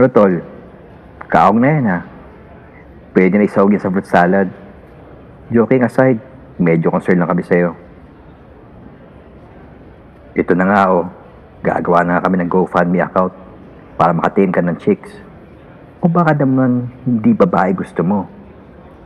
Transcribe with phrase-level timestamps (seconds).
[0.00, 0.32] Ano tol?
[1.28, 2.00] Kaong na yan ha.
[3.12, 4.48] Pwede na isawag yan sa fruit salad.
[5.52, 6.16] Joking aside,
[6.56, 7.76] medyo concerned lang kami sa'yo.
[10.32, 11.04] Ito na nga oh,
[11.60, 13.36] gagawa na kami ng GoFundMe account
[14.00, 15.12] para makatain ka ng chicks.
[16.00, 18.24] Kung baka naman hindi babae gusto mo,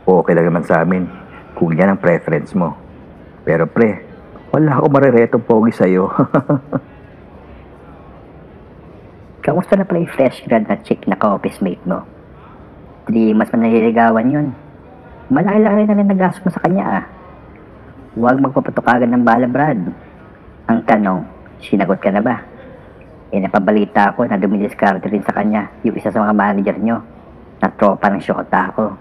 [0.07, 1.11] okay lang naman sa amin
[1.59, 2.71] kung yan ang preference mo.
[3.43, 3.99] Pero pre,
[4.55, 6.07] wala ako mariretong pogi sa'yo.
[9.45, 12.01] Kamusta na pala yung fresh grad na chick na ka-office mate mo?
[13.05, 14.47] Di mas manaliligawan yun.
[15.29, 17.05] Malaki-laki na rin nagastos mo sa kanya ah.
[18.17, 19.77] Huwag magpapatukagan ng bala, Brad.
[20.65, 21.29] Ang tanong,
[21.61, 22.41] sinagot ka na ba?
[23.29, 26.97] Eh napabalita ako na dumidiskarte rin sa kanya yung isa sa mga manager nyo
[27.61, 28.97] na tropa ng syota ako.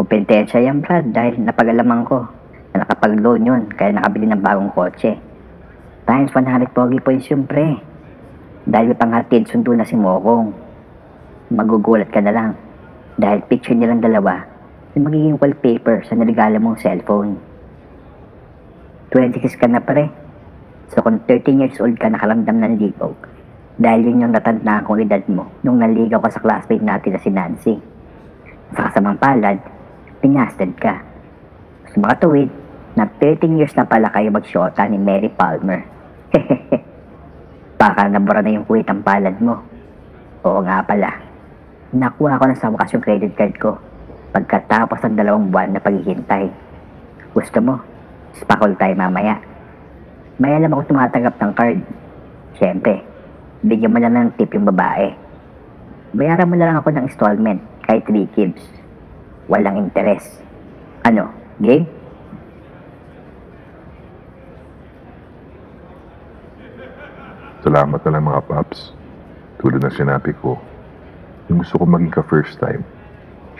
[0.00, 2.24] Kumpetensya yan, Brad, dahil napagalaman ko
[2.72, 5.12] na nakapag-loan yun kaya nakabili ng bagong kotse.
[6.08, 7.91] Times 100 pogi points yun, pre.
[8.62, 10.54] Dahil panghatid sundo na si Mokong.
[11.50, 12.52] Magugulat ka na lang.
[13.18, 14.52] Dahil picture nilang dalawa
[14.92, 17.40] yung magiging wallpaper sa naligala mong cellphone.
[19.08, 20.08] 26 ka na pare.
[20.92, 23.12] So kung 13 years old ka nakalamdam ng ligaw,
[23.80, 27.30] dahil yun yung natandaan kong edad mo nung naligaw ka sa classmate natin na si
[27.32, 27.74] Nancy.
[28.76, 29.56] Sa kasamang palad,
[30.20, 31.00] pinasted ka.
[31.88, 32.50] Sa mga tuwid,
[32.92, 35.80] na 13 years na pala kayo magsyota ni Mary Palmer.
[37.82, 39.58] Baka nabura na yung kuwit ang palad mo.
[40.46, 41.18] Oo nga pala.
[41.90, 43.74] Nakuha ko na sa wakas yung credit card ko
[44.30, 46.46] pagkatapos ng dalawang buwan na paghihintay.
[47.34, 47.82] Gusto mo?
[48.38, 49.34] Spakol tayo mamaya.
[50.38, 51.78] May alam ako tumatanggap ng card.
[52.62, 53.02] Siyempre,
[53.66, 55.10] bigyan mo na ng tip yung babae.
[56.14, 58.62] Bayaran mo na lang ako ng installment kahit 3 kids.
[59.50, 60.38] Walang interes.
[61.02, 61.90] Ano, game?
[67.72, 68.92] Salamat na lang mga paps.
[69.56, 70.60] Tulad ng sinabi ko,
[71.48, 72.84] yung gusto ko maging ka first time,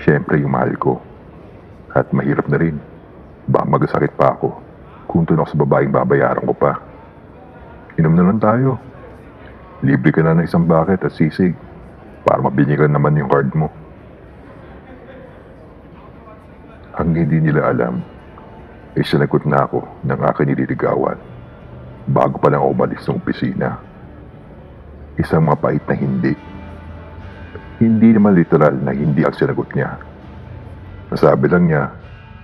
[0.05, 1.01] syempre yung mahal ko.
[1.97, 2.77] At mahirap na rin.
[3.49, 4.53] Baka magasakit pa ako
[5.09, 6.77] kung tunok sa babaeng babayaran ko pa.
[7.97, 8.77] Inom na lang tayo.
[9.81, 11.57] Libre ka na ng isang bucket at sisig
[12.29, 13.73] para mabinyagan naman yung card mo.
[17.01, 18.05] Ang hindi nila alam,
[18.93, 21.17] ay sinagot na ako ng aking nililigawan
[22.13, 23.92] bago pa lang umalis ng opisina.
[25.21, 26.33] Isang mapait na hindi.
[27.83, 29.99] Hindi naman literal na hindi ang sinagot niya.
[31.13, 31.93] Nasabi lang niya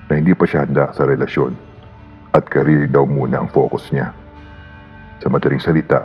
[0.08, 1.56] na hindi pa siya handa sa relasyon
[2.36, 4.12] at career daw muna ang focus niya.
[5.24, 6.04] Sa madaling salita,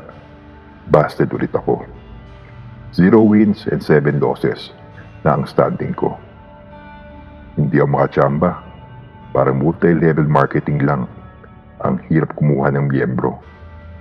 [0.87, 1.83] busted ulit ako.
[2.95, 4.71] Zero wins and seven losses
[5.27, 6.15] na ang standing ko.
[7.59, 8.51] Hindi ako makachamba.
[9.33, 11.09] Parang multi-level marketing lang.
[11.83, 13.41] Ang hirap kumuha ng miyembro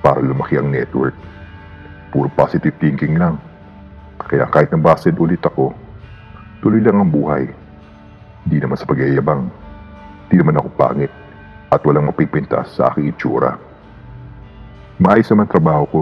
[0.05, 1.17] para lumaki ang network.
[2.13, 3.41] Puro positive thinking lang.
[4.21, 5.73] Kaya kahit na busted ulit ako,
[6.61, 7.49] tuloy lang ang buhay.
[8.45, 9.49] Di naman sa pag-iayabang.
[10.29, 11.13] Di naman ako pangit
[11.73, 13.57] at walang mapipintas sa aking itsura.
[15.01, 16.01] Maayos naman trabaho ko.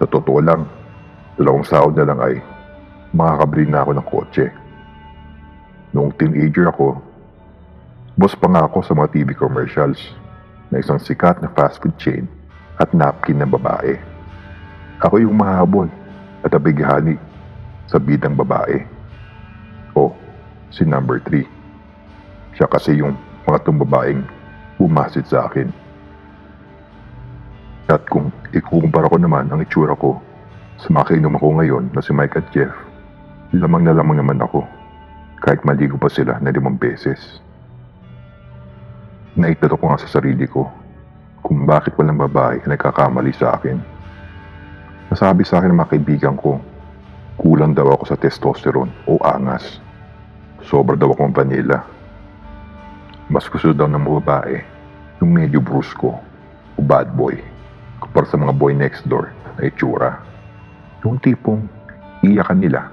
[0.00, 0.64] Sa totoo lang,
[1.36, 2.34] dalawang sahod na lang ay
[3.12, 4.46] makakabili na ako ng kotse.
[5.92, 6.96] Noong teenager ako,
[8.16, 10.00] boss pa nga ako sa mga TV commercials
[10.72, 12.24] na isang sikat na fast food chain
[12.80, 14.07] at napkin ng babae.
[14.98, 15.86] Ako yung mahabol
[16.42, 17.14] at abighani
[17.86, 18.82] sa bidang babae.
[19.94, 20.10] O,
[20.74, 21.42] si number 3.
[22.58, 23.14] Siya kasi yung
[23.46, 24.26] mga tong babaeng
[24.82, 25.70] umasit sa akin.
[27.88, 30.20] At kung ikukumpara ko naman ang itsura ko
[30.76, 32.74] sa mga kainom ako ngayon na si Mike at Jeff,
[33.56, 34.66] lamang na lamang naman ako
[35.40, 37.40] kahit maligo pa sila na limang beses.
[39.38, 40.66] Naitalo ko nga sa sarili ko
[41.46, 43.78] kung bakit walang babae na nagkakamali sa akin.
[45.08, 46.60] Nasabi sa akin ng mga kaibigan ko,
[47.40, 49.80] kulang daw ako sa testosterone o angas.
[50.68, 51.80] Sobra daw akong vanilla.
[53.32, 54.56] Mas gusto daw ng mga babae
[55.24, 56.12] yung medyo brusko
[56.76, 57.36] o bad boy
[58.04, 60.20] kumpara sa mga boy next door na itsura.
[61.02, 61.64] Yung tipong
[62.20, 62.92] iyakan nila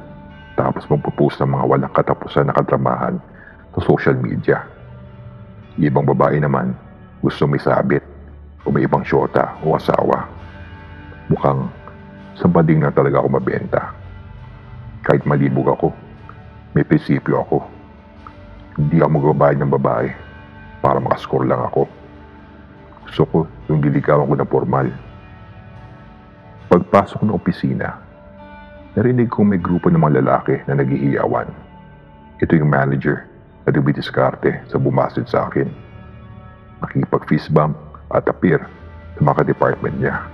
[0.56, 3.20] tapos magpo-post ng mga walang katapusan na kadramahan
[3.76, 4.64] sa social media.
[5.76, 6.72] Ibang babae naman
[7.20, 8.02] gusto may sabit
[8.64, 10.32] o may ibang syota o asawa.
[11.28, 11.68] Mukhang
[12.36, 13.96] sa na talaga ako mabenta.
[15.08, 15.88] Kahit malibog ako,
[16.76, 17.64] may prinsipyo ako.
[18.76, 20.08] Hindi ako magbabayad ng babae
[20.84, 21.88] para makascore lang ako.
[23.08, 23.38] Gusto ko
[23.72, 24.88] yung diligawan ko na formal.
[26.68, 27.96] Pagpasok ng opisina,
[29.00, 31.48] narinig kong may grupo ng mga lalaki na naghihiyawan.
[32.44, 33.24] Ito yung manager
[33.64, 35.72] na dumidiskarte sa bumasid sa akin.
[36.84, 37.80] Nakikipag fist bump
[38.12, 38.60] at appear
[39.16, 40.28] sa mga department niya.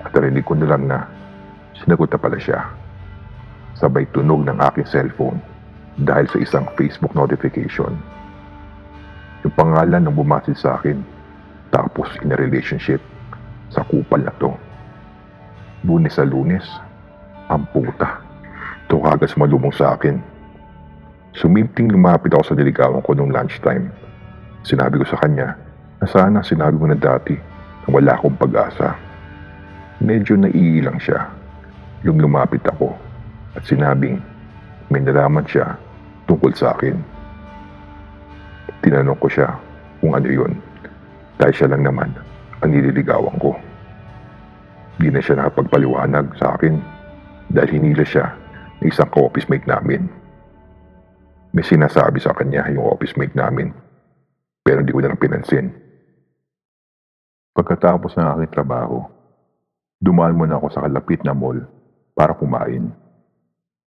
[0.00, 1.17] At narinig ko na lang na
[1.82, 2.60] sinagot na pala siya.
[3.78, 5.38] sabay tunog ng aking cellphone
[6.02, 7.94] dahil sa isang Facebook notification.
[9.46, 10.98] Yung pangalan ng bumasid sa akin,
[11.70, 12.98] tapos in a relationship
[13.70, 14.50] sa kupal na to.
[15.86, 16.66] Lunes sa lunes,
[17.46, 18.18] ang puta.
[18.90, 20.18] Ito kagad sumalubong sa akin.
[21.38, 23.94] Sumimting lumapit ako sa niligawan ko nung lunchtime.
[24.66, 25.54] Sinabi ko sa kanya
[26.02, 27.38] na sana sinabi mo na dati
[27.86, 28.98] na wala akong pag-asa.
[30.02, 31.37] Medyo naiilang siya.
[32.06, 32.94] Yung lumapit ako
[33.58, 34.22] at sinabing
[34.86, 35.74] may nalaman siya
[36.30, 36.94] tungkol sa akin.
[38.86, 39.50] Tinanong ko siya
[39.98, 40.52] kung ano yun
[41.42, 42.14] dahil siya lang naman
[42.62, 43.58] ang nililigawan ko.
[44.98, 46.78] Di na siya nakapagpaliwanag sa akin
[47.50, 48.30] dahil hinila siya
[48.78, 50.06] ng isang ka-office mate namin.
[51.50, 53.74] May sinasabi sa kanya yung office mate namin
[54.62, 55.74] pero hindi ko na lang pinansin.
[57.58, 59.02] Pagkatapos ng aking trabaho,
[59.98, 61.58] dumaan muna ako sa kalapit na mall
[62.18, 62.90] para kumain.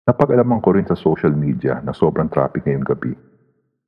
[0.06, 3.12] Napag-alaman ko rin sa social media na sobrang traffic ngayong gabi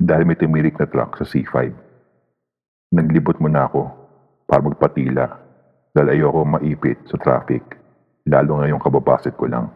[0.03, 1.71] dahil may tumirik na truck sa C5.
[2.91, 3.87] Naglibot muna ako
[4.51, 5.27] para magpatila
[5.95, 7.63] dahil ayoko maipit sa traffic
[8.27, 9.71] lalo ngayong kababasit ko lang.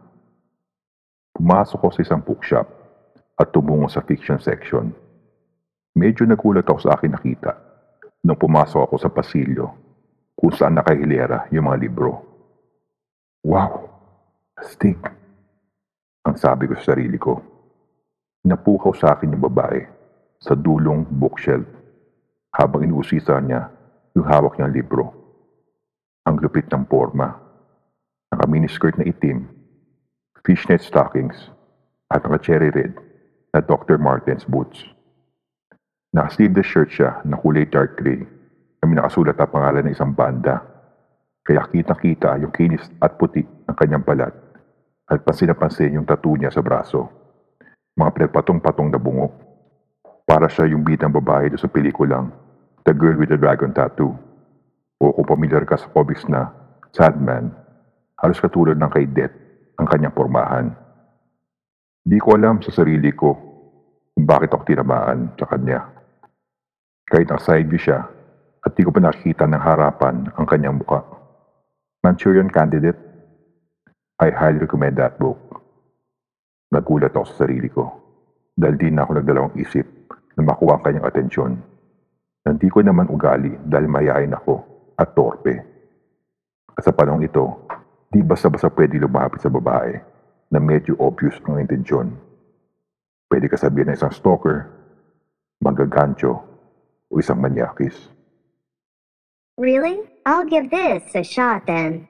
[1.39, 2.67] Pumasok ko sa isang bookshop
[3.39, 4.91] at tumungo sa fiction section.
[5.95, 7.55] Medyo nagulat ako sa akin nakita
[8.27, 9.71] nung pumasok ako sa pasilyo
[10.35, 12.21] kung saan nakahilera yung mga libro.
[13.47, 13.96] Wow!
[14.57, 14.97] Astig!
[16.25, 17.37] Ang sabi ko sa sarili ko.
[18.49, 19.85] Napukaw sa akin yung babae
[20.41, 21.69] sa dulong bookshelf
[22.57, 23.69] habang inuusisa niya
[24.17, 25.13] yung hawak niyang libro.
[26.25, 27.37] Ang lupit ng forma.
[28.33, 29.45] Naka-miniskirt na itim,
[30.41, 31.37] fishnet stockings,
[32.09, 32.97] at naka-cherry red
[33.53, 34.01] na Dr.
[34.01, 34.89] Martens boots.
[36.17, 38.25] Naka-sleeveless shirt siya na kulay dark gray
[38.81, 40.65] na may nakasulat ang pangalan ng isang banda.
[41.45, 44.46] Kaya kitang-kita yung kinis at puti ng kanyang balat
[45.07, 47.07] at pansin-pansin yung tattoo niya sa braso.
[47.95, 49.31] Mga pinagpatong-patong na bungo.
[50.27, 52.35] Para siya yung bitang babae doon sa pelikulang
[52.83, 54.11] The Girl with the Dragon Tattoo.
[54.99, 56.51] O kung pamilyar ka sa comics na
[56.91, 57.55] Sandman,
[58.19, 59.35] halos katulad ng kay Death
[59.79, 60.75] ang kanyang pormahan.
[62.03, 63.35] Di ko alam sa sarili ko
[64.17, 65.87] kung bakit ako tinamaan sa kanya.
[67.07, 68.03] Kahit ang side view siya
[68.67, 71.07] at di ko pa nakikita ng harapan ang kanyang muka.
[72.03, 72.99] Manchurian Candidate,
[74.17, 75.61] I highly recommend that book.
[76.73, 77.93] Nagulat ako sa sarili ko
[78.57, 79.85] dahil di na ako nagdalawang isip
[80.37, 81.53] na makuha ang kanyang atensyon.
[82.41, 84.65] Hindi ko naman ugali dahil mayayain ako
[84.97, 85.55] at torpe.
[86.73, 87.69] At sa panahon ito,
[88.09, 90.01] di basta-basta pwede lumapit sa babae
[90.49, 92.17] na medyo obvious ang intensyon.
[93.29, 94.71] Pwede ka sabihin na isang stalker,
[95.61, 96.41] magagancho,
[97.13, 98.09] o isang manyakis.
[99.61, 100.09] Really?
[100.25, 102.09] I'll give this a shot then.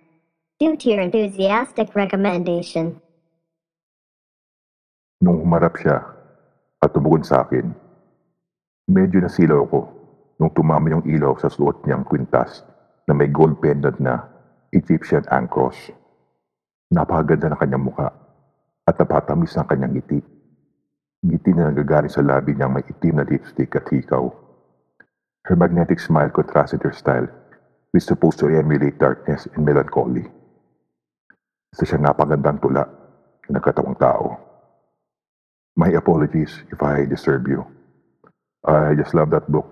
[0.56, 2.96] Due to your enthusiastic recommendation.
[5.20, 6.00] Nung humarap siya
[6.80, 7.76] at tumugon sa akin,
[8.88, 9.80] medyo nasilaw ako
[10.40, 12.64] nung tumama yung ilaw sa suot niyang kwintas
[13.04, 14.24] na may gold pendant na
[14.72, 15.76] Egyptian ankros.
[16.88, 18.08] Napakaganda ng kanyang muka
[18.88, 20.24] at napatamis ng kanyang ngiti.
[21.20, 24.24] Ngiti na nagagaling sa labi niyang may itim na lipstick at hikaw.
[25.44, 27.28] Her magnetic smile contrasted her style
[27.92, 30.32] which supposed to emulate darkness and melancholy.
[31.76, 34.40] Isa siyang napagandang tula na nagkatawang tao.
[35.76, 37.68] My apologies if I disturb you.
[38.64, 39.68] I just love that book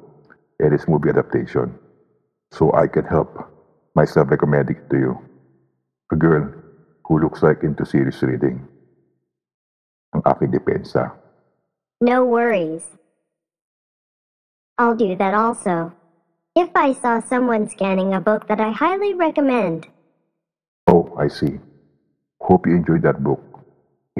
[0.60, 1.72] and its movie adaptation,
[2.52, 3.32] so I can help
[3.96, 5.12] myself recommending it to you.
[6.12, 6.52] A girl
[7.08, 8.60] who looks like into serious reading.
[10.12, 11.08] Ang aking depensa.
[12.04, 12.84] No worries.
[14.76, 15.96] I'll do that also.
[16.52, 19.88] If I saw someone scanning a book that I highly recommend.
[20.84, 21.64] Oh, I see.
[22.44, 23.40] Hope you enjoyed that book.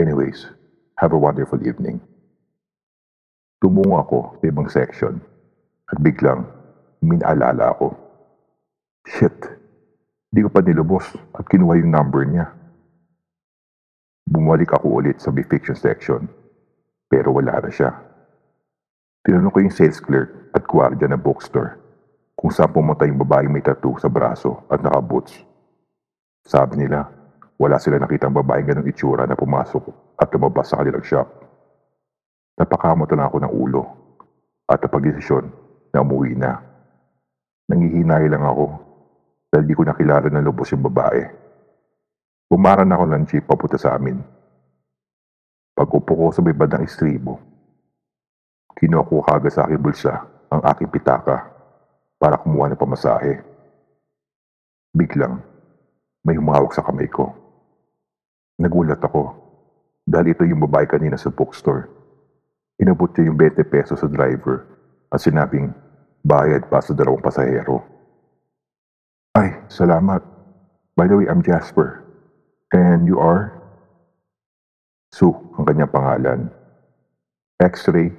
[0.00, 0.48] Anyways,
[0.96, 2.00] have a wonderful evening.
[3.60, 5.20] Tumungo ako sa ibang section
[5.92, 6.48] at biglang
[7.04, 7.92] minaalala ako.
[9.04, 9.36] Shit,
[10.32, 11.04] di ko pa nilubos
[11.36, 12.48] at kinuha yung number niya.
[14.24, 16.24] Bumalik ako ulit sa fiction section
[17.12, 17.92] pero wala na siya.
[19.20, 21.76] Tinanong ko yung sales clerk at gwardiya ng bookstore
[22.40, 25.44] kung saan pumunta yung babaeng may tattoo sa braso at naka-boots.
[26.48, 27.23] Sabi nila,
[27.54, 31.28] wala sila nakitang babaeng ganong itsura na pumasok at lumabas sa kanilang shop.
[32.58, 33.82] Napakamot na ako ng ulo
[34.66, 35.50] at napag-desisyon
[35.94, 36.58] na umuwi na.
[37.70, 38.66] Nangihinay lang ako
[39.54, 41.22] dahil di ko nakilala ng lubos yung babae.
[42.50, 44.18] Bumaran ako ng jeep papunta sa amin.
[45.74, 47.38] Pag upo ko sa may bandang istribo,
[48.78, 51.50] kinuha ko kagad sa aking bulsa ang aking pitaka
[52.18, 53.42] para kumuha ng pamasahe.
[54.94, 55.42] Biglang,
[56.22, 57.43] may humawak sa kamay ko.
[58.60, 59.44] Nagulat ako
[60.04, 61.88] Dahil ito yung babae kanina sa bookstore.
[62.76, 64.68] Inabot niya yung 20 pesos sa driver
[65.08, 65.72] at sinabing
[66.20, 67.80] bayad pa sa dalawang pasahero.
[69.32, 70.20] Ay, salamat.
[70.92, 72.04] By the way, I'm Jasper.
[72.76, 73.56] And you are?
[75.14, 76.40] Sue, ang kanyang pangalan.
[77.62, 78.12] X-ray,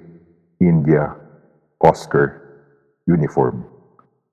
[0.57, 1.13] India,
[1.83, 2.41] Oscar,
[3.05, 3.67] uniform.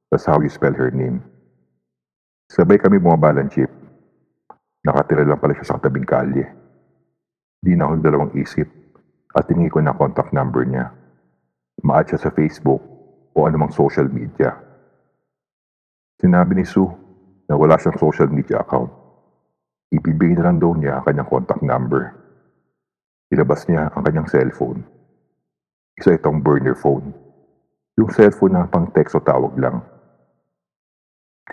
[0.09, 1.21] That's how you spell her name.
[2.49, 3.82] Sabay kami bumaba ng jeep.
[4.83, 6.43] Nakatira lang pala siya sa katabing kalye.
[7.63, 8.67] Di na ako dalawang isip
[9.31, 10.91] at tingi ko na contact number niya.
[11.87, 12.83] Maad siya sa Facebook
[13.31, 14.59] o anumang social media.
[16.19, 16.91] Sinabi ni Sue
[17.47, 18.91] na wala siyang social media account.
[19.95, 22.03] Ibibigay na lang daw niya ang kanyang contact number.
[23.31, 24.83] Ilabas niya ang kanyang cellphone.
[25.95, 27.15] Isa itong burner phone.
[27.95, 29.79] Yung cellphone na pang text o tawag lang.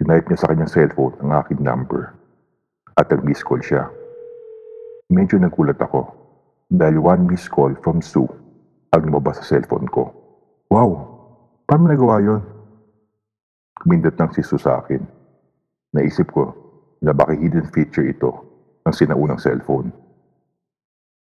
[0.01, 2.18] Tinype niya sa kanyang cellphone ang aking number
[2.97, 3.89] at nag-miss call siya.
[5.09, 6.09] Medyo nagulat ako
[6.69, 8.29] dahil one miss call from Sue
[8.93, 10.13] ang lumabas sa cellphone ko.
[10.69, 10.89] Wow!
[11.65, 12.41] Paano nagawa yun?
[13.77, 15.01] Kumindot ng si Sue sa akin.
[15.93, 16.53] Naisip ko
[17.01, 18.29] na baka hidden feature ito
[18.85, 19.89] ng sinaunang cellphone.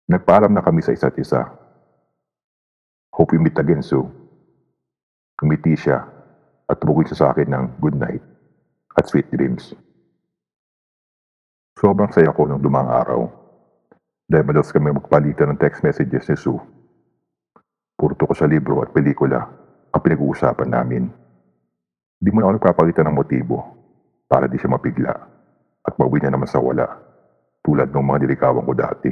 [0.08, 1.48] Nagpaalam na kami sa isa't isa.
[3.16, 4.04] Hope we meet again, Sue.
[5.40, 6.04] Kumiti siya
[6.68, 8.24] at tumugin siya sa akin ng good night
[8.96, 9.76] at sweet dreams.
[11.78, 13.26] Sobrang saya ko nung dumang araw
[14.30, 16.62] dahil madalas kami magpalitan ng text messages ni Sue.
[17.98, 19.42] Puro ko sa libro at pelikula
[19.94, 21.10] ang pinag-uusapan namin.
[22.18, 23.58] Di mo na ako nagpapalitan ng motibo
[24.30, 25.14] para di siya mapigla
[25.84, 26.88] at mawin niya naman sa wala
[27.64, 29.12] tulad ng mga nilikawan ko dati.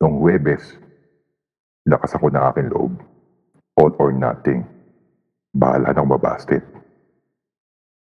[0.00, 0.76] Noong Huwebes,
[1.88, 2.96] lakas ako na aking loob.
[3.74, 4.64] All or nothing.
[5.54, 6.62] Bahala ng mabasted.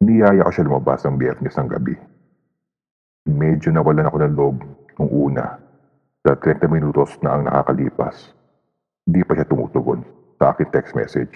[0.02, 2.15] Niyaya ko siya lumabas ng biyernes ng gabi.
[3.26, 4.56] Medyo nawalan ako ng loob
[5.02, 5.58] nung una
[6.22, 8.30] sa 30 minutos na ang nakakalipas.
[9.02, 10.06] Di pa siya tumutugon
[10.38, 11.34] sa aking text message.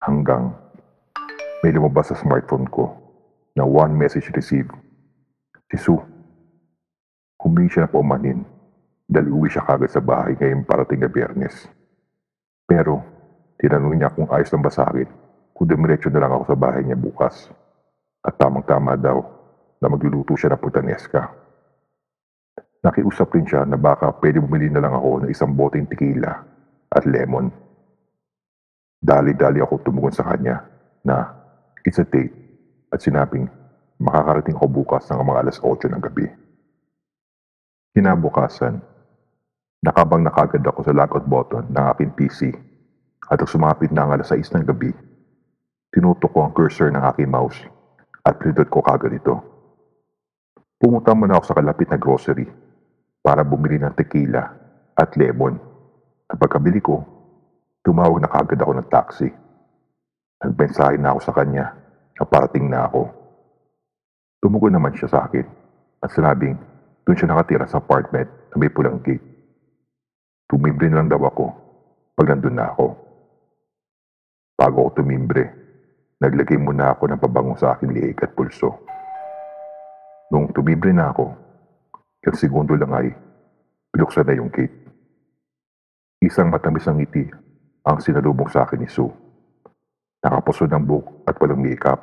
[0.00, 0.56] Hanggang
[1.60, 2.88] may lumabas sa smartphone ko
[3.52, 4.72] na one message received.
[5.68, 6.00] Si Sue.
[7.36, 8.40] Humingi siya na paumanin
[9.04, 11.68] dahil uwi siya kagad sa bahay ngayong parating na biyernes.
[12.64, 13.04] Pero
[13.60, 15.04] tinanong niya kung ayos lang ba sa akin
[15.52, 17.52] kung dumiretso na lang ako sa bahay niya bukas.
[18.24, 19.35] At tamang-tama daw
[19.80, 21.22] na magluluto siya ng putaneska.
[22.86, 26.32] Nakiusap rin siya na baka pwede bumili na lang ako ng isang boteng tequila
[26.92, 27.50] at lemon.
[29.02, 30.62] Dali-dali ako tumugon sa kanya
[31.02, 31.34] na
[31.82, 32.32] it's a date
[32.94, 33.50] at sinabing
[33.98, 36.26] makakarating ako bukas ng mga alas 8 ng gabi.
[37.96, 38.78] Kinabukasan,
[39.80, 42.40] nakabang nakagad ako sa logout button ng aking PC
[43.26, 44.92] at nang sumapit na ang alas 6 ng gabi,
[45.90, 47.58] tinutok ko ang cursor ng aking mouse
[48.22, 49.55] at pinindot ko kagad ito.
[50.86, 52.46] Pumunta muna ako sa kalapit na grocery
[53.18, 54.54] para bumili ng tequila
[54.94, 55.58] at lemon.
[56.30, 57.02] At pagkabili ko,
[57.82, 59.26] tumawag na kagad ako ng taxi.
[60.46, 61.74] Nagbensahe na ako sa kanya
[62.14, 63.02] na parating na ako.
[64.38, 65.42] Tumugon naman siya sa akin
[66.06, 66.54] at sinabing
[67.02, 69.26] doon siya nakatira sa apartment na may pulang gate.
[70.46, 71.46] Tumimbre na lang daw ako
[72.14, 72.94] pag nandun na ako.
[74.54, 75.50] Bago ako tumimbre,
[76.22, 78.86] naglagay muna ako ng pabango sa aking liig at pulso.
[80.26, 81.30] Nung tumibre na ako,
[82.18, 83.14] isang segundo lang ay
[83.94, 84.74] pinuksan na yung gate.
[86.18, 87.30] Isang matamis ang ngiti
[87.86, 89.14] ang sinalubong sa akin ni Sue.
[90.26, 92.02] Nakapusod ng buhok at walang makeup,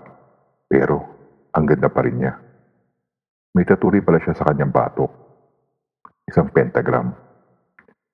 [0.71, 1.03] pero
[1.51, 2.33] ang ganda pa rin niya.
[3.51, 5.11] May taturi pala siya sa kanyang batok.
[6.23, 7.11] Isang pentagram.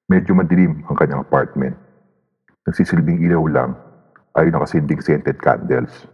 [0.09, 1.77] Medyo madilim ang kanyang apartment.
[2.65, 3.77] Nagsisilbing ilaw lang
[4.33, 6.09] ay nakasinding scented candles.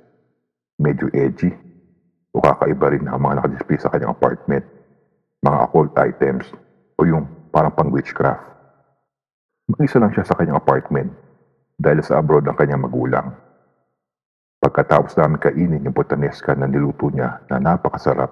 [0.76, 1.65] Medyo edgy
[2.36, 4.68] o kakaiba rin ang mga nakadisplay sa kanyang apartment,
[5.40, 6.52] mga occult items
[7.00, 8.44] o yung parang pang witchcraft.
[9.72, 11.16] Mag-isa lang siya sa kanyang apartment
[11.80, 13.32] dahil sa abroad ang kanyang magulang.
[14.60, 18.32] Pagkatapos namin kainin yung botaneska na niluto niya na napakasarap,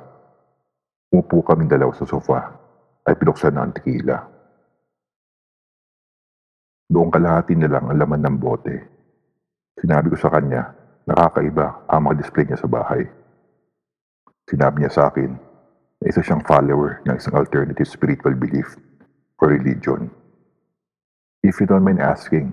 [1.16, 2.60] umupo kami dalaw sa sofa
[3.08, 4.20] at pinuksan na ang tequila.
[6.92, 8.76] Doon kalahati na lang ang laman ng bote.
[9.80, 10.76] Sinabi ko sa kanya,
[11.08, 13.23] nakakaiba ang mga display niya sa bahay.
[14.48, 15.32] Sinabi niya sa akin
[16.04, 18.76] na isa siyang follower ng isang alternative spiritual belief
[19.40, 20.12] or religion.
[21.44, 22.52] If you don't mind asking,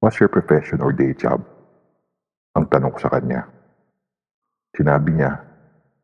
[0.00, 1.44] what's your profession or day job?
[2.56, 3.48] Ang tanong ko sa kanya.
[4.72, 5.44] Sinabi niya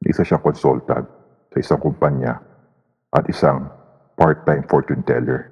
[0.00, 1.08] na isa siyang consultant
[1.52, 2.40] sa isang kumpanya
[3.12, 3.68] at isang
[4.20, 5.48] part-time fortune teller.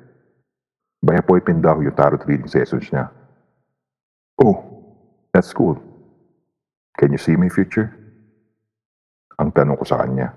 [1.01, 3.09] By appointment daw yung tarot reading sessions niya.
[4.43, 4.61] Oh,
[5.31, 5.79] that's cool.
[6.99, 7.95] Can you see my future?
[9.49, 10.29] Ang tanong ko sa kanya.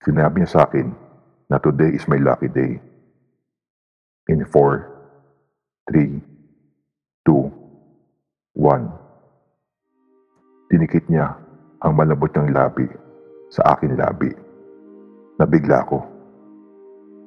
[0.00, 0.88] Sinabi niya sa akin
[1.52, 2.80] na today is my lucky day.
[4.32, 4.88] In 4,
[5.92, 6.16] 3,
[7.28, 7.52] 2, 1.
[10.72, 11.36] Tinikit niya
[11.84, 12.88] ang malambot ng labi
[13.52, 14.32] sa akin labi.
[15.36, 16.00] Nabigla ko.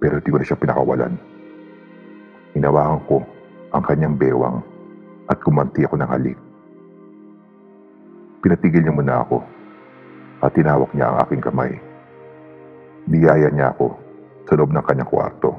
[0.02, 1.22] Pero di ko na siya pinakawalan.
[2.58, 3.22] Hinawakan ko
[3.78, 4.58] ang kanyang bewang
[5.30, 6.42] at kumanti ako ng halik.
[8.42, 9.61] Pinatigil niya muna ako
[10.42, 11.74] at tinawak niya ang aking kamay.
[13.06, 13.94] Niyaya niya ako
[14.50, 15.54] sa loob ng kanyang kwarto.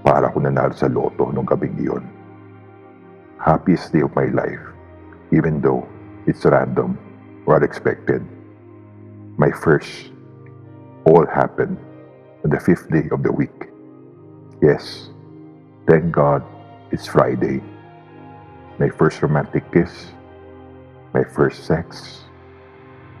[0.00, 2.04] Para ako nanalo sa loto nung gabing iyon.
[3.36, 4.60] Happiest day of my life,
[5.32, 5.84] even though
[6.24, 6.96] it's random
[7.44, 8.24] or unexpected.
[9.36, 10.12] My first
[11.04, 11.76] all happened
[12.44, 13.68] on the fifth day of the week.
[14.60, 15.08] Yes,
[15.88, 16.44] thank God
[16.92, 17.64] it's Friday.
[18.80, 20.12] My first romantic kiss,
[21.12, 22.24] my first sex,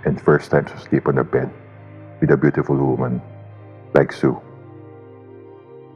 [0.04, 1.50] and first time to sleep on a bed
[2.20, 3.20] with a beautiful woman
[3.92, 4.36] like Sue.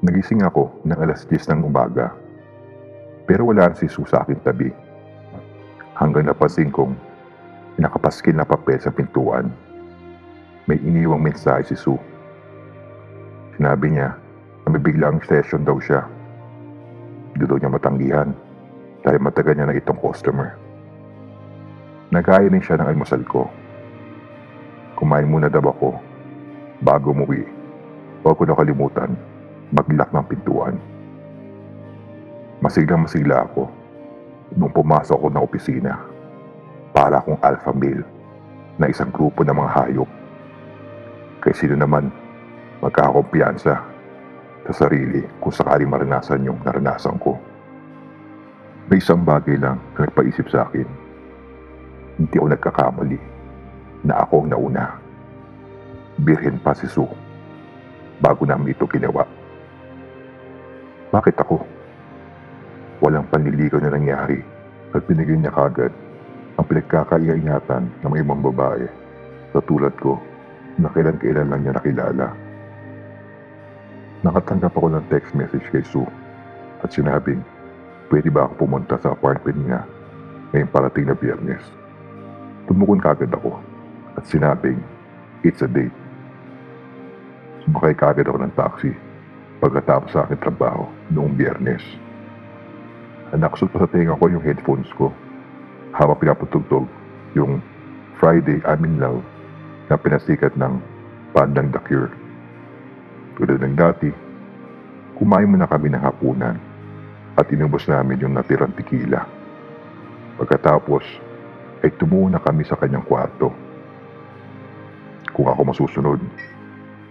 [0.05, 2.13] Nagising ako ng alas 10 ng umaga,
[3.25, 4.69] pero wala si Sue sa aking tabi.
[5.97, 6.93] Hanggang napansin kong
[7.81, 9.49] nakapaskil na papel sa pintuan.
[10.69, 12.01] May iniwang mensahe si Sue.
[13.57, 14.17] Sinabi niya
[14.65, 16.05] na may biglang session daw siya.
[17.37, 18.29] Daw niya matanggihan
[19.05, 20.57] dahil matagal niya na itong customer.
[22.13, 23.49] Nagaya rin siya ng almusal ko.
[24.95, 25.99] Kumain muna daw ako
[26.79, 27.43] bago umuwi.
[28.23, 29.11] Huwag ko nakalimutan
[29.75, 30.79] maglak ng pintuan.
[32.63, 33.67] Masiglang masigla ako
[34.55, 35.99] nung pumasok ako ng opisina
[36.95, 38.07] para akong alpha male
[38.79, 40.11] na isang grupo ng mga hayop.
[41.43, 42.15] Kay sino naman
[42.79, 43.75] magkakakumpiyansa
[44.65, 47.35] sa sarili kung sakaling maranasan yung naranasan ko.
[48.87, 50.87] May isang bagay lang na nagpaisip sa akin.
[52.15, 53.34] Hindi ako nagkakamali
[54.05, 54.87] na ako ang nauna.
[56.21, 57.11] Birhen pa si Sue
[58.21, 59.27] bago namin ito ginawa.
[61.11, 61.65] Bakit ako?
[63.03, 64.39] Walang panliligaw na nangyari
[64.95, 65.91] at binigay niya kagad
[66.55, 68.87] ang pinagkakaingatan ng mga ibang babae
[69.51, 70.21] sa tulad ko
[70.79, 72.31] na kailan-kailan lang niya nakilala.
[74.23, 76.07] Nakatanggap ako ng text message kay Sue
[76.87, 77.43] at sinabing
[78.13, 79.83] pwede ba ako pumunta sa apartment niya
[80.55, 81.65] ngayong parating na biyernes.
[82.71, 83.74] Tumukon kagad ako
[84.15, 84.81] at sinabing
[85.43, 85.95] it's a date.
[87.65, 88.93] Sumakay kagad ako ng taxi
[89.61, 91.85] pagkatapos sa aking trabaho noong biyernes.
[93.35, 95.11] Naksot pa sa tenga ko yung headphones ko
[95.97, 96.87] habang pinapatugtog
[97.35, 97.59] yung
[98.23, 99.25] Friday I'm in Love
[99.91, 100.79] na pinasikat ng
[101.35, 102.13] bandang The Cure.
[103.35, 104.13] Tulad ng dati,
[105.19, 106.57] kumain muna kami ng hapunan
[107.35, 109.27] at inubos namin yung natirang tikila.
[110.39, 111.03] Pagkatapos,
[111.83, 113.64] ay tumuo na kami sa kanyang kwarto.
[115.45, 116.21] Kung ako masusunod,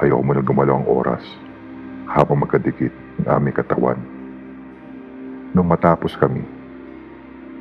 [0.01, 1.21] ayaw mo na gumalaw ang oras
[2.09, 2.89] habang magkadikit
[3.29, 4.01] ang aming katawan.
[5.53, 6.41] Nung matapos kami,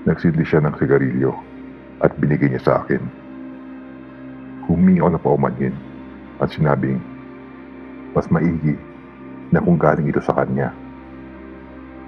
[0.08, 1.36] nagsidli siya ng sigarilyo
[2.00, 3.04] at binigay niya sa akin.
[4.64, 5.76] Humingi ako na paumanhin
[6.40, 7.04] at sinabing,
[8.16, 8.72] mas maigi
[9.52, 10.72] na kung galing ito sa kanya.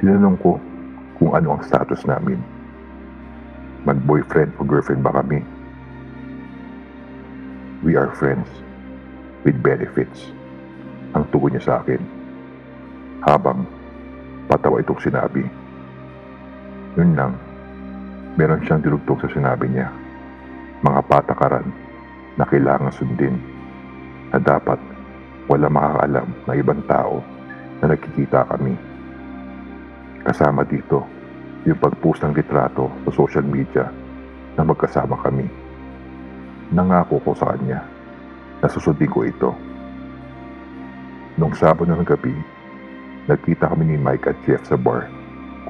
[0.00, 0.56] Tinanong ko
[1.20, 2.40] kung ano ang status namin.
[3.84, 5.44] Mag-boyfriend o girlfriend ba kami?
[7.84, 8.48] We are friends
[9.44, 10.32] with benefits.
[11.12, 12.00] Ang tugon niya sa akin.
[13.28, 13.68] Habang
[14.48, 15.44] patawa itong sinabi.
[16.96, 17.36] Yun lang,
[18.40, 19.92] meron siyang dilugtog sa sinabi niya.
[20.80, 21.68] Mga patakaran
[22.40, 23.36] na kailangan sundin
[24.32, 24.80] na dapat
[25.44, 27.20] wala makakaalam na ibang tao
[27.84, 28.80] na nagkikita kami.
[30.24, 31.04] Kasama dito
[31.68, 33.92] yung pag-post ng litrato sa social media
[34.56, 35.63] na magkasama kami.
[36.74, 37.86] Nangako ko sa kanya
[38.58, 39.54] na susundin ko ito.
[41.38, 42.34] Nung Sabado ng gabi,
[43.30, 45.06] nagkita kami ni Mike at Jeff sa bar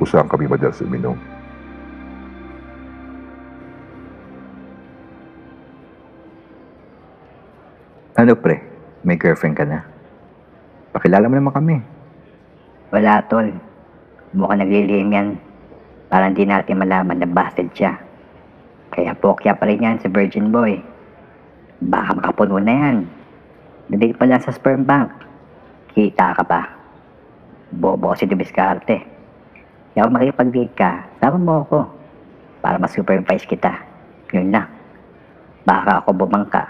[0.00, 1.16] kung saan kami madalas uminom.
[8.16, 8.64] Ano pre,
[9.04, 9.84] may girlfriend ka na?
[10.96, 11.76] Pakilala mo naman kami.
[12.94, 13.50] Wala, tol.
[14.32, 15.28] Mukhang naglilihim yan.
[16.08, 17.98] Para hindi natin malaman na busted siya.
[18.94, 20.93] Kaya pokya pa rin yan si Virgin Boy.
[21.84, 22.96] Baka makapuno na yan.
[23.92, 25.12] Nandito pa lang sa sperm bank.
[25.92, 26.64] Kita ka pa.
[27.68, 29.04] Bobo kasi dumiskarte.
[29.92, 31.80] Kaya kung makipag-date ka, sama mo ako.
[32.64, 33.76] Para ma-supervise kita.
[34.32, 34.66] Yun lang.
[35.68, 36.64] Baka ako bumangka.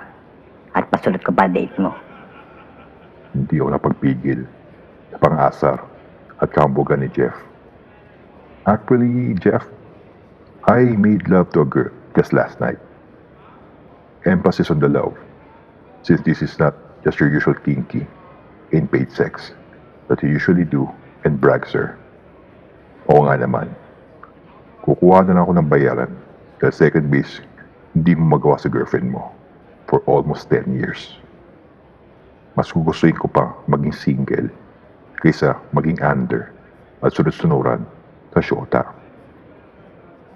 [0.74, 1.94] At masulot ko pa date mo.
[3.30, 4.40] Hindi ako napagpigil
[5.14, 5.78] sa pang-asar
[6.42, 7.34] at kambugan ni Jeff.
[8.66, 9.62] Actually, Jeff,
[10.66, 12.80] I made love to a girl just last night.
[14.24, 15.16] Emphasis on the love,
[16.02, 18.06] since this is not just your usual kinky.
[18.74, 19.52] in paid sex
[20.08, 20.90] that you usually do
[21.24, 21.94] and brag, sir.
[23.08, 23.70] Oo nga naman.
[24.84, 26.12] Kukuha na ako ng bayaran
[26.60, 27.40] dahil second base,
[27.94, 29.32] hindi mo magawa sa girlfriend mo
[29.88, 31.16] for almost 10 years.
[32.58, 34.48] Mas gugustuhin ko pa maging single
[35.22, 36.52] kaysa maging under
[37.00, 37.86] at sunod-sunuran
[38.36, 38.82] sa syota.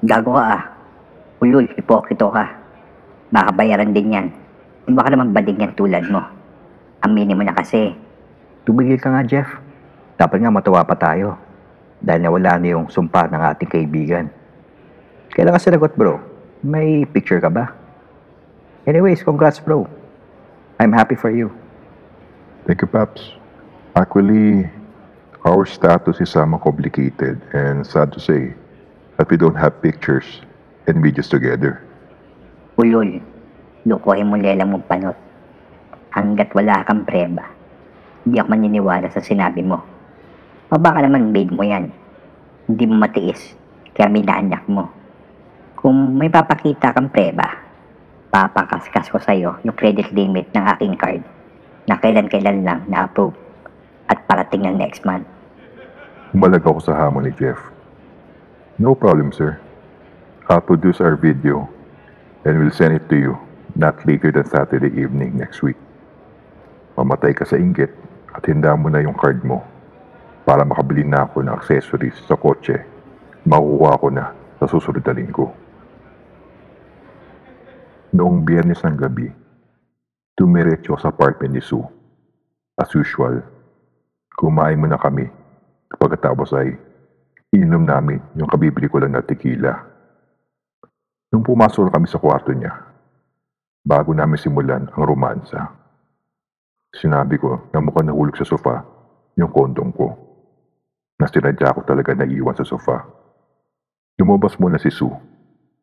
[0.07, 0.63] Gago ka ah.
[1.39, 2.45] Ulul, hipokrito ka.
[3.29, 4.27] Baka bayaran din yan.
[4.89, 6.25] Baka naman bading yan tulad mo.
[7.05, 7.93] Aminin mo na kasi.
[8.65, 9.49] Tumigil ka nga, Jeff.
[10.17, 11.37] Dapat nga matawa pa tayo.
[12.01, 14.33] Dahil nawala na yung sumpa ng ating kaibigan.
[15.37, 16.19] Kailan ka sinagot, bro?
[16.65, 17.71] May picture ka ba?
[18.89, 19.85] Anyways, congrats, bro.
[20.81, 21.53] I'm happy for you.
[22.65, 23.37] Thank you, Paps.
[23.97, 24.69] Actually,
[25.45, 28.55] our status is somewhat complicated and sad to say
[29.17, 30.41] that we don't have pictures
[30.87, 31.88] and videos together.
[32.79, 33.19] Ulul,
[33.91, 35.19] lukuhin mo lela mong panot.
[36.15, 37.43] Hanggat wala kang preba,
[38.23, 39.83] hindi ako maniniwala sa sinabi mo.
[40.71, 41.91] O baka naman made mo yan.
[42.71, 43.59] Hindi mo matiis,
[43.99, 44.95] kaya minaanak mo.
[45.75, 47.51] Kung may papakita kang preba,
[48.31, 51.27] papakaskas ko sa'yo yung credit limit ng aking card
[51.91, 53.35] na kailan-kailan lang na-approve
[54.07, 55.27] at parating ng next month.
[56.31, 57.59] Umalag ako sa hamon ni Jeff.
[58.79, 59.59] No problem, sir.
[60.47, 61.67] I'll produce our video
[62.45, 63.35] and we'll send it to you
[63.79, 65.79] not later than Saturday evening next week.
[66.99, 67.95] Mamatay ka sa inggit
[68.35, 69.63] at hinda mo na yung card mo
[70.43, 72.75] para makabili na ako ng accessories sa kotse.
[73.47, 75.47] Makukuha ko na sa susunod na linggo.
[78.11, 79.31] Noong biyernes ng gabi,
[80.35, 81.85] tumiretso sa apartment ni Sue.
[82.79, 83.43] As usual,
[84.35, 85.29] kumain muna kami.
[85.99, 86.75] Pagkatapos ay
[87.55, 89.83] ininom namin yung kabibili ko lang na tequila.
[91.29, 92.73] Nung pumasok na kami sa kwarto niya,
[93.85, 95.61] bago namin simulan ang romansa,
[96.97, 98.81] sinabi ko na mukhang nahulog sa sofa
[99.37, 100.17] yung kondom ko.
[101.21, 103.05] Na sinadya ko talaga na iwan sa sofa.
[104.17, 105.13] Lumabas muna si Sue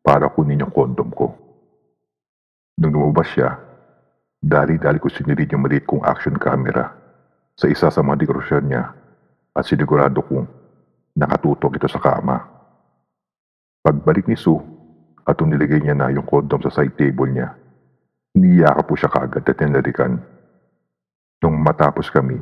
[0.02, 1.30] para kunin yung kondom ko.
[2.82, 3.54] Nung lumabas siya,
[4.42, 6.90] dali-dali ko sinirid yung maliit kong action camera
[7.56, 8.92] sa isa sa mga dekorasyon niya
[9.56, 10.44] at sinigurado kong
[11.16, 12.36] nakatutok ito sa kama.
[13.80, 14.75] Pagbalik ni Sue
[15.26, 17.50] at nung nilagay niya na yung kondom sa side table niya,
[18.38, 20.22] niyaka po siya kagad at tinalikan.
[21.42, 22.38] Nung matapos kami,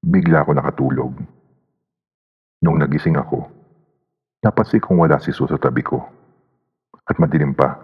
[0.00, 1.12] bigla ako nakatulog.
[2.64, 3.44] Nung nagising ako,
[4.40, 6.00] napansin kong wala si Sue sa tabi ko.
[7.04, 7.76] At madilim pa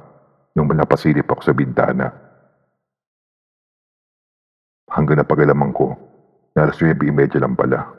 [0.57, 2.09] nung napasilip ako sa bintana.
[4.89, 5.93] Hanggang napagalaman ko
[6.57, 7.93] na alas 9.30 lang pala.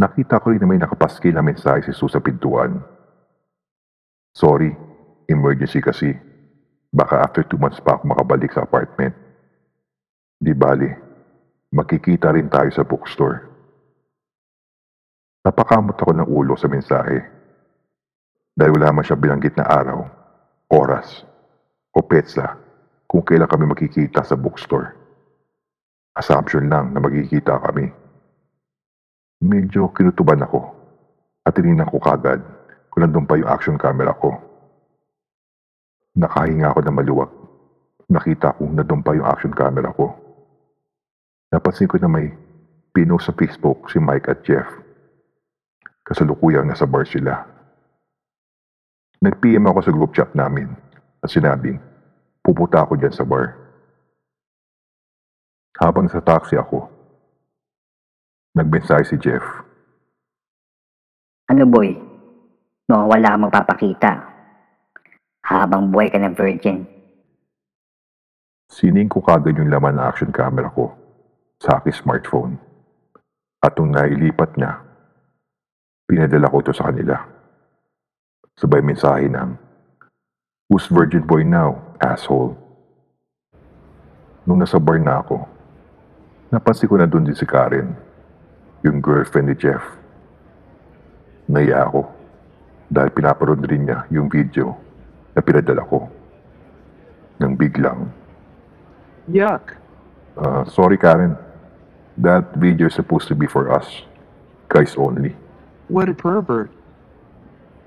[0.00, 2.80] Nakita ko rin na may nakapaskil na mensahe si Sue sa pintuan.
[4.34, 4.70] Sorry,
[5.26, 6.14] emergency kasi.
[6.90, 9.14] Baka after two months pa ako makabalik sa apartment.
[10.40, 10.90] Di bali,
[11.70, 13.46] makikita rin tayo sa bookstore.
[15.46, 17.22] Napakamot ako ng ulo sa mensahe.
[18.54, 20.04] Dahil wala man siya binanggit na araw,
[20.74, 21.22] oras,
[21.94, 22.58] o petsa
[23.06, 24.94] kung kailan kami makikita sa bookstore.
[26.14, 27.86] Assumption lang na magkikita kami.
[29.40, 30.74] Medyo kinutuban ako
[31.46, 32.42] at tinignan ko kagad
[32.90, 34.34] kung nandun pa yung action camera ko.
[36.18, 37.30] Nakahinga ako na maluwag.
[38.10, 40.10] Nakita kong nandun pa yung action camera ko.
[41.54, 42.34] Napansin ko na may
[42.90, 44.66] pinost sa Facebook si Mike at Jeff.
[46.02, 47.46] Kasalukuyang nasa bar sila.
[49.22, 50.74] Nag-PM ako sa group chat namin
[51.22, 51.78] at sinabing,
[52.42, 53.54] pupunta ako dyan sa bar.
[55.78, 56.88] Habang sa taxi ako,
[58.56, 59.44] nagmensahe si Jeff.
[61.52, 62.09] Ano boy?
[62.90, 64.18] No, wala magpapakita.
[65.46, 66.82] Habang buhay ka ng virgin.
[68.66, 70.90] Sining ko kagad yung laman ng action camera ko
[71.62, 72.58] sa aking smartphone.
[73.62, 74.82] At nung nailipat niya,
[76.10, 77.14] pinadala ko ito sa kanila.
[78.58, 79.54] Sabay mensahe ng,
[80.66, 82.58] Who's virgin boy now, asshole?
[84.42, 85.46] Nung nasa bar na ako,
[86.50, 87.94] napansin ko na doon din si Karen,
[88.82, 89.82] yung girlfriend ni Jeff.
[91.46, 92.19] Naiya ako
[92.90, 94.74] dahil pinaparoon rin niya yung video
[95.32, 96.10] na pinadala ko.
[97.38, 98.10] Nang biglang,
[99.30, 99.76] Yuck.
[100.36, 101.36] Uh, sorry, Karen.
[102.18, 104.02] That video is supposed to be for us.
[104.68, 105.36] Guys only.
[105.88, 106.70] What a pervert.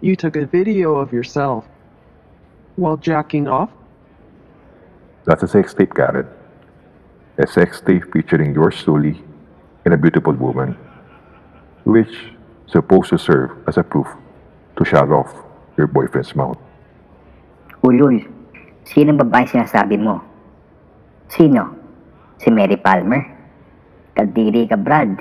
[0.02, 1.66] You took a video of yourself
[2.76, 3.70] while jacking off?
[5.26, 6.28] That's a sex tape, Karen.
[7.38, 9.22] A sex tape featuring yours truly
[9.86, 10.78] and a beautiful woman.
[11.84, 12.32] Which
[12.68, 14.08] supposed to serve as a proof
[14.78, 15.30] to shut off
[15.78, 16.58] your boyfriend's mouth.
[17.84, 18.24] Ulul,
[18.88, 20.24] sinong babae sinasabi mo?
[21.28, 21.64] Sino?
[22.40, 23.24] Si Mary Palmer?
[24.14, 25.18] Kadiri ka, Brad.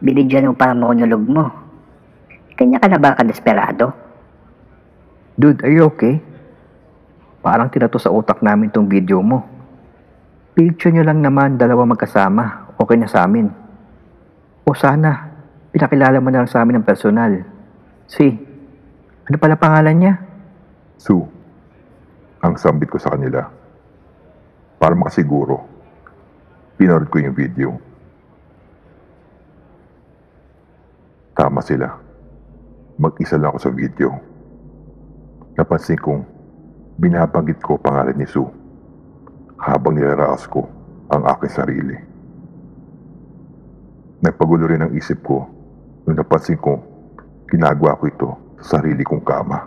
[0.00, 0.82] Binidyan mo pa ang
[1.24, 1.44] mo.
[2.56, 3.92] Kanya ka na ba kadesperado?
[5.40, 6.20] Dude, are you okay?
[7.40, 9.48] Parang tinato sa utak namin tong video mo.
[10.52, 12.76] Picture nyo lang naman dalawa magkasama.
[12.76, 13.48] Okay na sa amin.
[14.68, 15.32] O sana,
[15.72, 17.32] pinakilala mo na lang sa amin ng personal.
[18.04, 18.36] Si,
[19.30, 20.14] ano pala pangalan niya?
[20.98, 21.22] Sue,
[22.42, 23.46] ang sambit ko sa kanila.
[24.74, 25.70] Para makasiguro,
[26.74, 27.78] pinanood ko yung video.
[31.38, 31.94] Tama sila.
[32.98, 34.10] Mag-isa lang ako sa video.
[35.54, 36.26] Napansin kong
[36.98, 38.50] binabanggit ko pangalan ni Sue
[39.62, 40.66] habang nilaraas ko
[41.06, 41.96] ang aking sarili.
[44.26, 45.46] Nagpagulo rin ang isip ko
[46.02, 46.82] nung napansin ko
[47.46, 49.58] ginagawa ko ito sarili kong kama.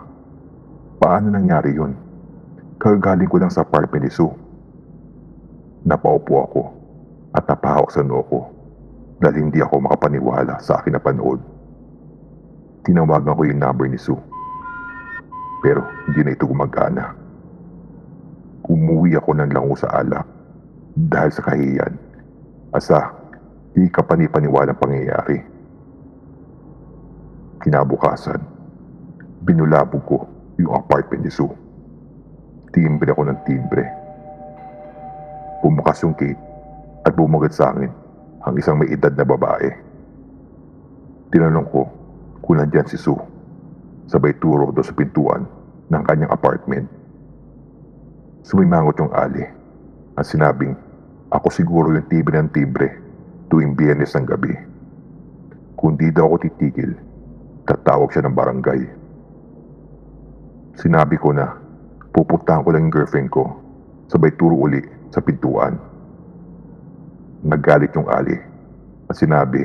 [1.02, 1.94] Paano nangyari yun?
[2.78, 4.30] Kagagaling ko lang sa apartment ni Sue.
[5.84, 6.62] Napaupo ako
[7.34, 8.40] at napahawak sa noo ko
[9.20, 11.42] dahil hindi ako makapaniwala sa akin na panood.
[12.86, 14.20] Tinawagan ko yung number ni Sue.
[15.64, 17.16] Pero hindi na ito gumagana.
[18.64, 20.24] Umuwi ako ng lango sa alak
[20.96, 21.92] dahil sa kahiyan
[22.72, 23.12] at sa
[23.74, 25.42] di kapanipaniwalang pangyayari.
[27.60, 28.53] Kinabukasan,
[29.44, 30.18] binulabog ko
[30.56, 31.52] yung apartment ni Sue.
[32.72, 33.84] Timbre ako ng timbre.
[35.60, 36.40] Bumukas yung gate
[37.04, 37.92] at bumagat sa akin
[38.44, 39.68] ang isang may edad na babae.
[41.28, 41.82] Tinanong ko
[42.40, 43.20] kung nandyan si Sue.
[44.08, 45.44] Sabay turo doon sa pintuan
[45.92, 46.88] ng kanyang apartment.
[48.44, 49.44] Sumimangot yung ali
[50.16, 50.76] at sinabing
[51.32, 52.88] ako siguro yung tibre ng tibre
[53.52, 54.52] tuwing biyernes ng gabi.
[55.76, 56.96] Kung di daw ako titigil,
[57.68, 59.03] tatawag siya ng barangay.
[60.74, 61.54] Sinabi ko na
[62.10, 63.64] pupuntahan ko lang yung girlfriend ko
[64.10, 65.78] sabay turo uli sa pintuan.
[67.44, 68.36] Naggalit yung ali
[69.10, 69.62] at sinabi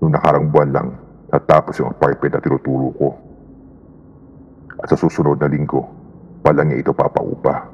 [0.00, 0.88] nung nakarang buwan lang
[1.34, 3.08] natapos yung apartment na tinuturo ko.
[4.78, 5.82] At sa susunod na linggo,
[6.44, 7.72] walang niya ito papaupa.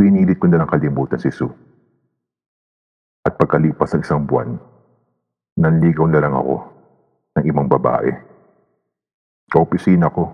[0.00, 1.48] Pinilit ko na lang kalimutan si Sue.
[3.24, 4.60] At pagkalipas ng isang buwan,
[5.56, 6.56] nanligaw na lang ako
[7.40, 8.12] ng ibang babae.
[9.48, 10.28] Kaopisina ko,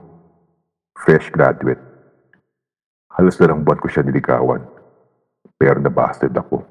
[0.99, 1.79] fresh graduate.
[3.15, 4.63] Halos dalawang buwan ko siya niligawan,
[5.55, 6.67] pero nabasted ako.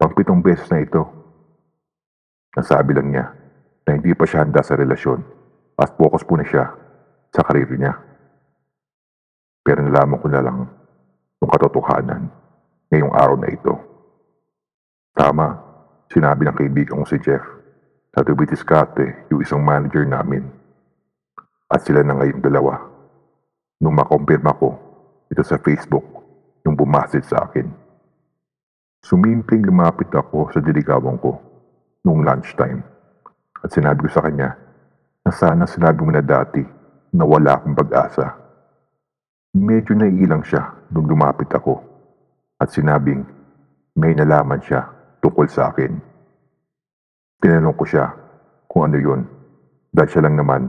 [0.00, 1.04] Pangpitong beses na ito,
[2.56, 3.26] nasabi lang niya
[3.84, 5.20] na hindi pa siya handa sa relasyon
[5.76, 6.72] at focus po na siya
[7.34, 7.92] sa karir niya.
[9.64, 10.83] Pero nalaman ko na lang
[11.44, 12.32] yung katotohanan
[12.88, 13.76] ngayong araw na ito.
[15.12, 15.60] Tama,
[16.08, 17.44] sinabi ng kaibigan ko si Jeff
[18.16, 20.48] sa Tubitiscate, yung isang manager namin.
[21.68, 22.80] At sila na ngayong dalawa.
[23.76, 24.72] Nung makumpirma ko,
[25.28, 26.06] ito sa Facebook,
[26.64, 27.68] yung bumasid sa akin.
[29.04, 31.36] Sumimpling lumapit ako sa diligawan ko
[32.08, 32.80] nung lunchtime.
[33.60, 34.56] At sinabi ko sa kanya
[35.20, 36.64] na sana sinabi mo na dati
[37.12, 38.43] na wala akong pag-asa.
[39.54, 41.78] Medyo naiilang siya nung lumapit ako
[42.58, 43.22] at sinabing
[43.94, 44.82] may nalaman siya
[45.22, 45.94] tungkol sa akin.
[47.38, 48.10] Tinanong ko siya
[48.66, 49.22] kung ano yun
[49.94, 50.66] dahil siya lang naman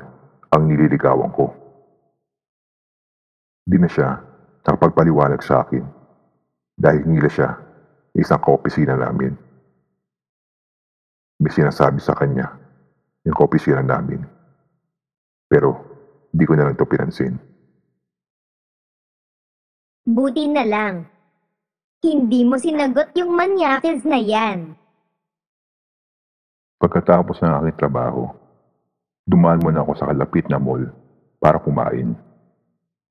[0.54, 1.50] ang nililigawan ko.
[3.66, 4.22] Di na siya
[4.62, 5.82] nakapagpaliwanag sa akin
[6.78, 9.34] dahil nila siya sa isang kaopisina namin.
[11.42, 12.54] May sinasabi sa kanya
[13.26, 14.22] yung kaopisina namin.
[15.50, 15.74] Pero
[16.30, 17.55] di ko na lang ito pinansin.
[20.06, 21.10] Buti na lang.
[22.06, 24.78] Hindi mo sinagot yung manyakis na yan.
[26.78, 28.30] Pagkatapos ng aking trabaho,
[29.26, 30.86] dumaan muna ako sa kalapit na mall
[31.42, 32.14] para kumain.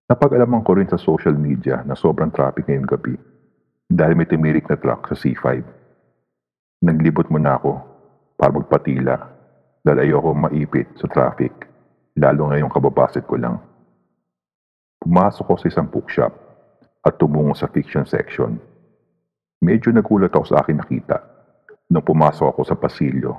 [0.06, 3.18] Napag-alaman ko rin sa social media na sobrang traffic ngayong gabi
[3.90, 5.66] dahil may timirik na truck sa C5.
[6.86, 7.82] Naglibot muna ako
[8.38, 9.16] para magpatila
[9.82, 11.50] dahil ayoko maipit sa traffic
[12.14, 13.58] lalo ngayong kababasit ko lang.
[15.02, 16.43] Pumasok ko sa isang bookshop
[17.04, 18.56] at tumungo sa fiction section.
[19.60, 21.20] Medyo nagulat ako sa akin nakita
[21.92, 23.32] nung pumasok ako sa pasilyo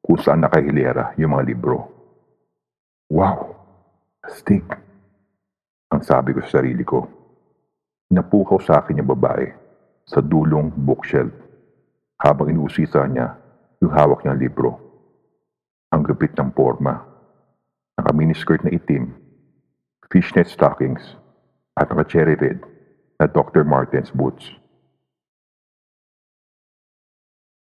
[0.00, 1.78] kung saan nakahilera yung mga libro.
[3.12, 3.52] Wow!
[4.24, 4.64] Stick!
[5.92, 7.04] Ang sabi ko sa sarili ko.
[8.08, 9.48] Napukaw sa akin yung babae
[10.08, 11.32] sa dulong bookshelf
[12.20, 13.36] habang inuusisa niya
[13.84, 14.70] yung hawak niyang libro.
[15.92, 17.00] Ang gupit ng forma.
[18.00, 19.14] Naka-miniskirt na itim,
[20.10, 21.14] fishnet stockings,
[21.78, 22.73] at naka-cherry red
[23.20, 23.64] na Dr.
[23.64, 24.63] Martens boots.